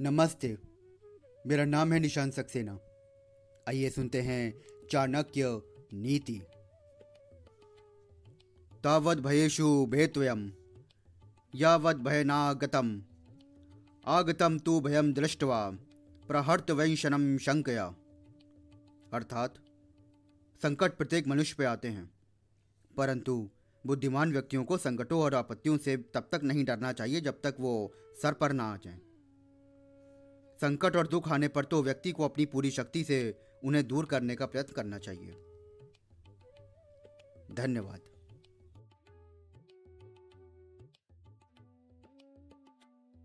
[0.00, 0.58] नमस्ते।
[1.46, 2.78] मेरा नाम है निशान सक्सेना।
[3.68, 6.42] आइए सुनते हैं चाणक्य नीति।
[8.84, 10.50] तावद् भयेशु भेत्वयम्,
[11.54, 13.02] यावद् भयनागतम।
[14.06, 15.70] आगतम तु भयम दृष्टवा
[16.28, 17.86] प्रहर्त वंशनम शंकया
[19.12, 19.54] अर्थात,
[20.62, 22.10] संकट प्रत्येक मनुष्य पे आते हैं।
[22.96, 23.50] परंतु
[23.86, 27.92] बुद्धिमान व्यक्तियों को संकटों और आपत्तियों से तब तक नहीं डरना चाहिए जब तक वो
[28.22, 29.05] सर पर ना आ जाएँ।
[30.60, 34.36] संकट और दुख आने पर तो व्यक्ति को अपनी पूरी शक्ति से उन्हें दूर करने
[34.36, 35.34] का प्रयत्न करना चाहिए।
[37.54, 38.00] धन्यवाद।